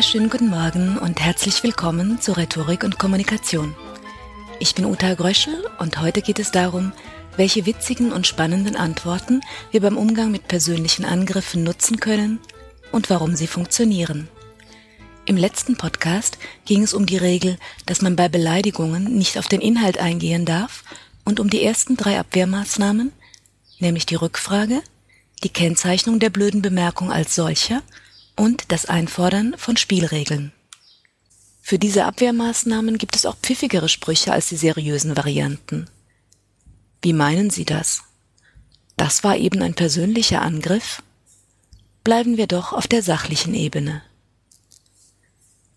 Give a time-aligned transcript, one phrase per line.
[0.00, 3.76] wunderschönen guten Morgen und herzlich willkommen zu Rhetorik und Kommunikation.
[4.58, 6.92] Ich bin Uta Gröschel und heute geht es darum,
[7.36, 9.42] welche witzigen und spannenden Antworten
[9.72, 12.38] wir beim Umgang mit persönlichen Angriffen nutzen können
[12.92, 14.28] und warum sie funktionieren.
[15.26, 19.60] Im letzten Podcast ging es um die Regel, dass man bei Beleidigungen nicht auf den
[19.60, 20.82] Inhalt eingehen darf
[21.26, 23.12] und um die ersten drei Abwehrmaßnahmen,
[23.80, 24.80] nämlich die Rückfrage,
[25.44, 27.82] die Kennzeichnung der blöden Bemerkung als solcher
[28.40, 30.52] und das Einfordern von Spielregeln.
[31.60, 35.90] Für diese Abwehrmaßnahmen gibt es auch pfiffigere Sprüche als die seriösen Varianten.
[37.02, 38.02] Wie meinen Sie das?
[38.96, 41.02] Das war eben ein persönlicher Angriff?
[42.02, 44.00] Bleiben wir doch auf der sachlichen Ebene.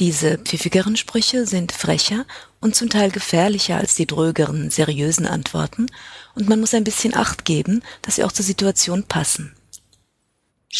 [0.00, 2.26] Diese pfiffigeren Sprüche sind frecher
[2.60, 5.86] und zum Teil gefährlicher als die drögeren, seriösen Antworten,
[6.34, 9.54] und man muss ein bisschen Acht geben, dass sie auch zur Situation passen.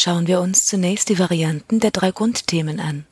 [0.01, 3.05] Schauen wir uns zunächst die Varianten der drei Grundthemen an.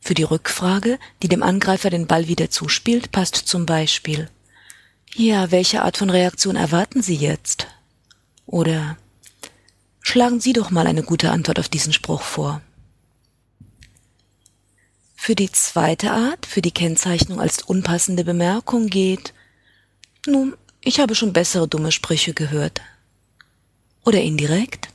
[0.00, 4.30] Für die Rückfrage, die dem Angreifer den Ball wieder zuspielt, passt zum Beispiel
[5.16, 7.66] Ja, welche Art von Reaktion erwarten Sie jetzt?
[8.46, 8.96] Oder
[10.02, 12.62] Schlagen Sie doch mal eine gute Antwort auf diesen Spruch vor.
[15.16, 19.34] Für die zweite Art, für die Kennzeichnung als unpassende Bemerkung geht
[20.28, 22.82] Nun, ich habe schon bessere dumme Sprüche gehört.
[24.04, 24.91] Oder indirekt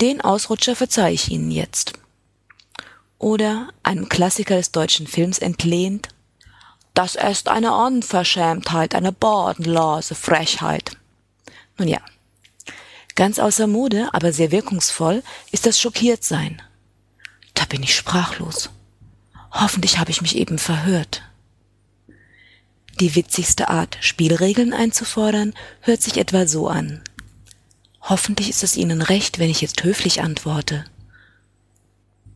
[0.00, 1.92] den Ausrutscher verzeihe ich Ihnen jetzt.
[3.18, 6.08] Oder einem Klassiker des deutschen Films entlehnt,
[6.94, 10.92] das ist eine Unverschämtheit, eine bodenlose Frechheit.
[11.78, 12.00] Nun ja,
[13.14, 16.62] ganz außer Mode, aber sehr wirkungsvoll ist das Schockiertsein.
[17.54, 18.70] Da bin ich sprachlos.
[19.50, 21.22] Hoffentlich habe ich mich eben verhört.
[23.00, 27.02] Die witzigste Art, Spielregeln einzufordern, hört sich etwa so an.
[28.10, 30.84] Hoffentlich ist es Ihnen recht, wenn ich jetzt höflich antworte.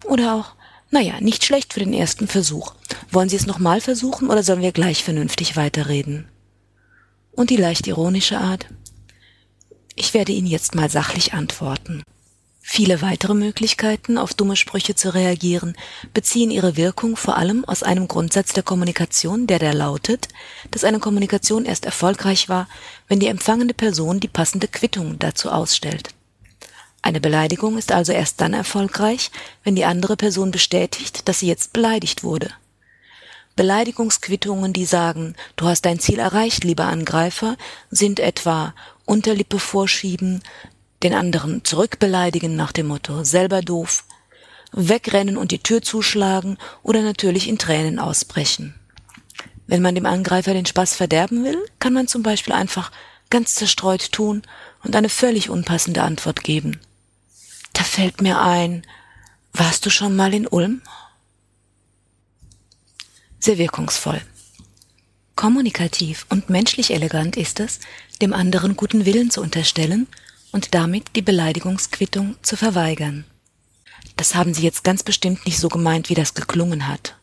[0.05, 0.55] Oder auch,
[0.93, 2.75] naja, nicht schlecht für den ersten Versuch.
[3.11, 6.29] Wollen Sie es nochmal versuchen oder sollen wir gleich vernünftig weiterreden?
[7.33, 8.69] Und die leicht ironische Art,
[9.97, 12.05] ich werde Ihnen jetzt mal sachlich antworten.
[12.67, 15.77] Viele weitere Möglichkeiten, auf dumme Sprüche zu reagieren,
[16.15, 20.29] beziehen ihre Wirkung vor allem aus einem Grundsatz der Kommunikation, der da lautet,
[20.71, 22.67] dass eine Kommunikation erst erfolgreich war,
[23.07, 26.09] wenn die empfangende Person die passende Quittung dazu ausstellt.
[27.03, 29.31] Eine Beleidigung ist also erst dann erfolgreich,
[29.63, 32.51] wenn die andere Person bestätigt, dass sie jetzt beleidigt wurde.
[33.57, 37.59] Beleidigungsquittungen, die sagen, du hast dein Ziel erreicht, lieber Angreifer,
[37.91, 38.75] sind etwa
[39.05, 40.43] Unterlippe vorschieben,
[41.05, 44.05] den anderen zurückbeleidigen nach dem Motto selber doof,
[44.73, 48.75] wegrennen und die Tür zuschlagen oder natürlich in Tränen ausbrechen.
[49.67, 52.91] Wenn man dem Angreifer den Spaß verderben will, kann man zum Beispiel einfach
[53.31, 54.43] ganz zerstreut tun
[54.83, 56.81] und eine völlig unpassende Antwort geben.
[57.75, 58.83] Da fällt mir ein,
[59.53, 60.83] warst du schon mal in Ulm?
[63.41, 64.23] Sehr wirkungsvoll.
[65.37, 67.81] Kommunikativ und menschlich elegant ist es,
[68.23, 70.07] dem anderen guten Willen zu unterstellen
[70.55, 73.25] und damit die Beleidigungsquittung zu verweigern.
[74.17, 77.17] Das haben Sie jetzt ganz bestimmt nicht so gemeint, wie das geklungen hat.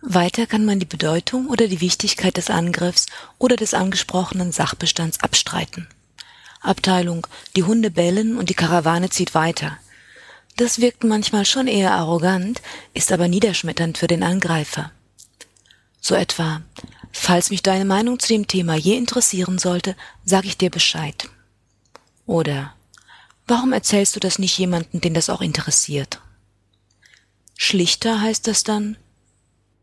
[0.00, 3.06] Weiter kann man die Bedeutung oder die Wichtigkeit des Angriffs
[3.36, 5.88] oder des angesprochenen Sachbestands abstreiten.
[6.60, 7.26] Abteilung,
[7.56, 9.76] die Hunde bellen und die Karawane zieht weiter.
[10.56, 12.62] Das wirkt manchmal schon eher arrogant,
[12.94, 14.92] ist aber niederschmetternd für den Angreifer.
[16.00, 16.62] So etwa,
[17.10, 21.28] falls mich deine Meinung zu dem Thema je interessieren sollte, sag ich dir Bescheid.
[22.26, 22.74] Oder
[23.46, 26.20] warum erzählst du das nicht jemanden, den das auch interessiert?
[27.56, 28.96] Schlichter heißt das dann.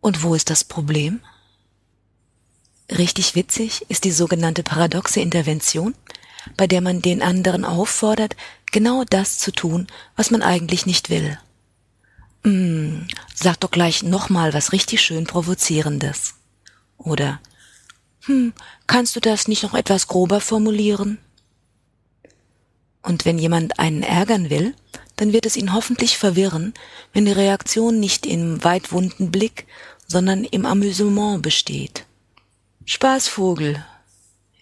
[0.01, 1.21] Und wo ist das Problem?
[2.89, 5.93] Richtig witzig ist die sogenannte paradoxe Intervention,
[6.57, 8.35] bei der man den anderen auffordert,
[8.71, 11.37] genau das zu tun, was man eigentlich nicht will.
[12.43, 16.35] Hm, sag doch gleich nochmal was richtig schön Provozierendes.
[16.97, 17.39] Oder,
[18.25, 18.53] hm,
[18.87, 21.19] kannst du das nicht noch etwas grober formulieren?
[23.01, 24.75] Und wenn jemand einen ärgern will,
[25.15, 26.73] dann wird es ihn hoffentlich verwirren,
[27.13, 29.65] wenn die Reaktion nicht im weitwunden Blick,
[30.07, 32.05] sondern im Amüsement besteht.
[32.85, 33.85] Spaßvogel.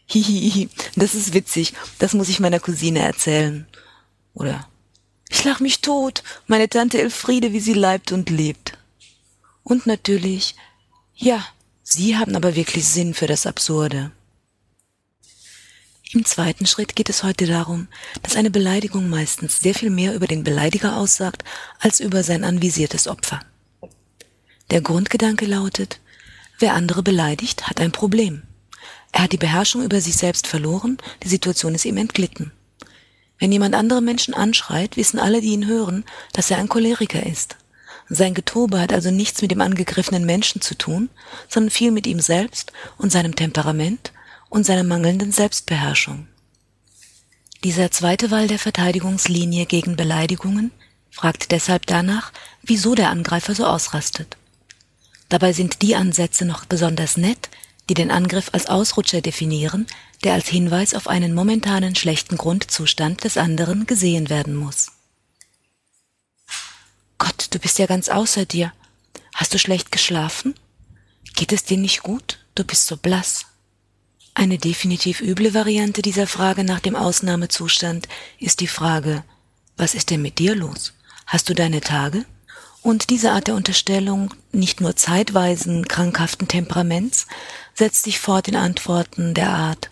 [0.10, 3.68] Hihihi, das ist witzig, das muss ich meiner Cousine erzählen.
[4.34, 4.68] Oder
[5.30, 8.78] ich lach mich tot, meine Tante Elfriede, wie sie leibt und lebt.
[9.64, 10.56] Und natürlich,
[11.14, 11.46] ja,
[11.90, 14.12] Sie haben aber wirklich Sinn für das Absurde.
[16.14, 17.90] Im zweiten Schritt geht es heute darum,
[18.24, 21.44] dass eine Beleidigung meistens sehr viel mehr über den Beleidiger aussagt
[21.80, 23.42] als über sein anvisiertes Opfer.
[24.72, 26.00] Der Grundgedanke lautet,
[26.60, 28.44] wer andere beleidigt, hat ein Problem.
[29.12, 32.52] Er hat die Beherrschung über sich selbst verloren, die Situation ist ihm entglitten.
[33.38, 37.58] Wenn jemand andere Menschen anschreit, wissen alle, die ihn hören, dass er ein Choleriker ist.
[38.10, 41.10] Sein Getobe hat also nichts mit dem angegriffenen Menschen zu tun,
[41.50, 44.14] sondern viel mit ihm selbst und seinem Temperament
[44.50, 46.28] und seiner mangelnden Selbstbeherrschung.
[47.64, 50.72] Dieser zweite Wahl der Verteidigungslinie gegen Beleidigungen
[51.10, 54.38] fragt deshalb danach, wieso der Angreifer so ausrastet.
[55.30, 57.50] Dabei sind die Ansätze noch besonders nett,
[57.90, 59.88] die den Angriff als Ausrutscher definieren,
[60.24, 64.92] der als Hinweis auf einen momentanen schlechten Grundzustand des anderen gesehen werden muss.
[67.18, 68.74] Gott, du bist ja ganz außer dir.
[69.34, 70.54] Hast du schlecht geschlafen?
[71.36, 72.40] Geht es dir nicht gut?
[72.56, 73.47] Du bist so blass.
[74.40, 78.08] Eine definitiv üble Variante dieser Frage nach dem Ausnahmezustand
[78.38, 79.24] ist die Frage,
[79.78, 80.94] was ist denn mit dir los?
[81.26, 82.24] Hast du deine Tage?
[82.84, 87.26] Und diese Art der Unterstellung nicht nur zeitweisen krankhaften Temperaments
[87.74, 89.90] setzt sich fort in Antworten der Art,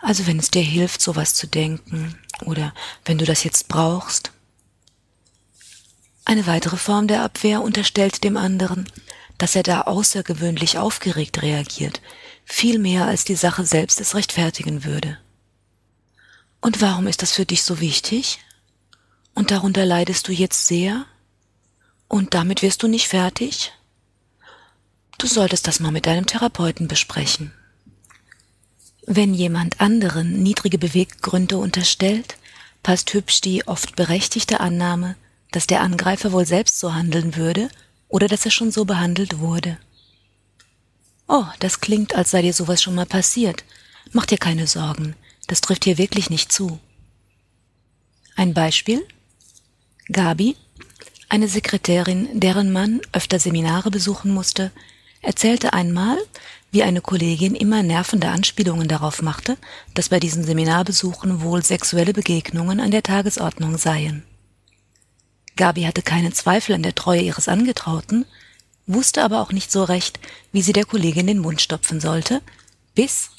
[0.00, 2.72] also wenn es dir hilft, sowas zu denken, oder
[3.04, 4.32] wenn du das jetzt brauchst.
[6.24, 8.88] Eine weitere Form der Abwehr unterstellt dem anderen,
[9.38, 12.00] dass er da außergewöhnlich aufgeregt reagiert,
[12.44, 15.18] viel mehr als die Sache selbst es rechtfertigen würde.
[16.60, 18.38] Und warum ist das für dich so wichtig?
[19.34, 21.04] Und darunter leidest du jetzt sehr?
[22.08, 23.72] Und damit wirst du nicht fertig?
[25.18, 27.52] Du solltest das mal mit deinem Therapeuten besprechen.
[29.06, 32.36] Wenn jemand anderen niedrige Beweggründe unterstellt,
[32.82, 35.16] passt hübsch die oft berechtigte Annahme,
[35.52, 37.68] dass der Angreifer wohl selbst so handeln würde
[38.08, 39.78] oder dass er schon so behandelt wurde.
[41.28, 43.64] Oh, das klingt, als sei dir sowas schon mal passiert.
[44.12, 45.16] Mach dir keine Sorgen,
[45.48, 46.78] das trifft hier wirklich nicht zu.
[48.36, 49.04] Ein Beispiel?
[50.12, 50.56] Gabi,
[51.28, 54.70] eine Sekretärin, deren Mann öfter Seminare besuchen musste,
[55.22, 56.18] erzählte einmal,
[56.70, 59.56] wie eine Kollegin immer nervende Anspielungen darauf machte,
[59.94, 64.22] dass bei diesen Seminarbesuchen wohl sexuelle Begegnungen an der Tagesordnung seien.
[65.56, 68.26] Gabi hatte keinen Zweifel an der Treue ihres Angetrauten,
[68.86, 70.20] wusste aber auch nicht so recht,
[70.52, 72.42] wie sie der Kollegin den Mund stopfen sollte,
[72.94, 73.30] bis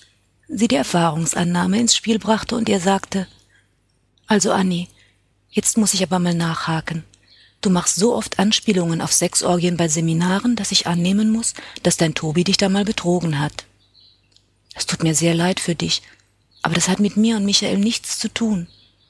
[0.47, 3.27] sie die Erfahrungsannahme ins Spiel brachte und ihr sagte,
[4.25, 4.87] also Annie,
[5.49, 7.03] jetzt muss ich aber mal nachhaken.
[7.61, 11.53] Du machst so oft Anspielungen auf Sexorgien bei Seminaren, dass ich annehmen muss,
[11.83, 13.65] dass dein Tobi dich da mal betrogen hat.
[14.75, 16.01] Es tut mir sehr leid für dich,
[16.61, 18.67] aber das hat mit mir und Michael nichts zu tun.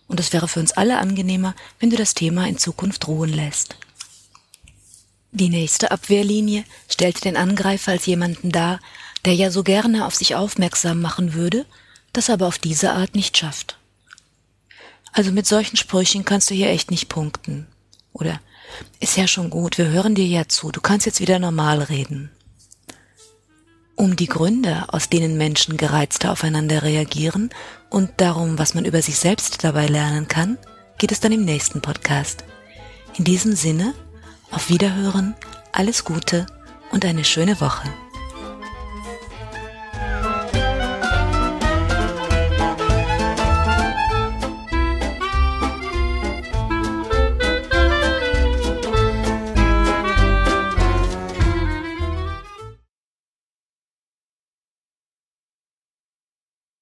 [0.07, 3.75] Und es wäre für uns alle angenehmer, wenn du das Thema in Zukunft ruhen lässt.
[5.31, 8.79] Die nächste Abwehrlinie stellte den Angreifer als jemanden dar,
[9.25, 11.65] der ja so gerne auf sich aufmerksam machen würde,
[12.13, 13.77] das aber auf diese Art nicht schafft.
[15.11, 17.67] Also mit solchen Sprüchen kannst du hier echt nicht punkten.
[18.13, 18.39] Oder
[18.99, 22.31] ist ja schon gut, wir hören dir ja zu, du kannst jetzt wieder normal reden.
[23.97, 27.49] Um die Gründe, aus denen Menschen gereizter aufeinander reagieren
[27.89, 30.59] und darum, was man über sich selbst dabei lernen kann,
[30.99, 32.43] geht es dann im nächsten Podcast.
[33.17, 33.95] In diesem Sinne,
[34.51, 35.33] auf Wiederhören,
[35.71, 36.45] alles Gute
[36.91, 37.89] und eine schöne Woche.